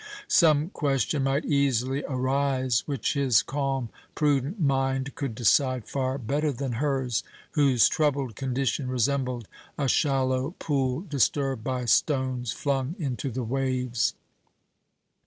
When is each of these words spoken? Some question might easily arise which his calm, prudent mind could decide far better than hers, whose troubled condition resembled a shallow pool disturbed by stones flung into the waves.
Some 0.27 0.69
question 0.69 1.25
might 1.25 1.45
easily 1.45 2.03
arise 2.09 2.81
which 2.87 3.13
his 3.13 3.43
calm, 3.43 3.89
prudent 4.15 4.59
mind 4.59 5.13
could 5.13 5.35
decide 5.35 5.85
far 5.87 6.17
better 6.17 6.51
than 6.51 6.71
hers, 6.81 7.21
whose 7.51 7.87
troubled 7.87 8.35
condition 8.35 8.87
resembled 8.87 9.47
a 9.77 9.87
shallow 9.87 10.55
pool 10.57 11.01
disturbed 11.01 11.63
by 11.63 11.85
stones 11.85 12.51
flung 12.51 12.95
into 12.97 13.29
the 13.29 13.43
waves. 13.43 14.15